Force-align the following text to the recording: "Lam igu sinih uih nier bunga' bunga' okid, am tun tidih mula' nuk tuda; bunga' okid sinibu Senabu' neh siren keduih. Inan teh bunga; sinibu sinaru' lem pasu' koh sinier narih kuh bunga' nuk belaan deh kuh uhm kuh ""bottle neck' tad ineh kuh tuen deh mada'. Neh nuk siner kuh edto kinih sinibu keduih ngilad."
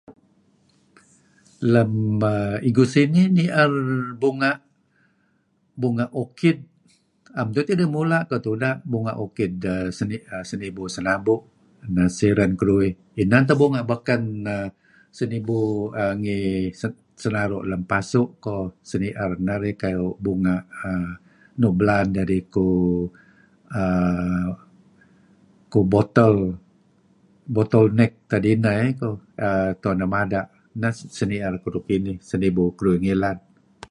"Lam 1.73 1.91
igu 2.69 2.83
sinih 2.93 3.25
uih 3.27 3.33
nier 3.37 3.71
bunga' 4.21 4.55
bunga' 5.81 6.13
okid, 6.23 6.57
am 7.39 7.47
tun 7.53 7.65
tidih 7.67 7.89
mula' 7.95 8.21
nuk 8.29 8.41
tuda; 8.45 8.69
bunga' 8.91 9.15
okid 9.25 9.51
sinibu 10.49 10.83
Senabu' 10.95 11.41
neh 11.95 12.09
siren 12.17 12.51
keduih. 12.59 12.91
Inan 13.21 13.43
teh 13.47 13.57
bunga; 13.61 13.79
sinibu 15.17 15.59
sinaru' 17.21 17.67
lem 17.71 17.83
pasu' 17.91 18.33
koh 18.45 18.63
sinier 18.89 19.31
narih 19.47 19.75
kuh 19.83 20.15
bunga' 20.25 20.59
nuk 21.61 21.73
belaan 21.79 22.07
deh 22.15 22.43
kuh 22.55 23.05
uhm 23.81 24.47
kuh 25.71 25.85
""bottle 27.61 27.87
neck' 27.99 28.17
tad 28.29 28.43
ineh 28.53 28.79
kuh 28.99 29.15
tuen 29.81 29.97
deh 30.01 30.11
mada'. 30.15 30.45
Neh 30.81 30.93
nuk 30.93 31.11
siner 31.17 31.53
kuh 31.61 31.69
edto 31.71 31.81
kinih 31.87 32.17
sinibu 32.29 32.63
keduih 32.77 32.99
ngilad." 33.03 33.39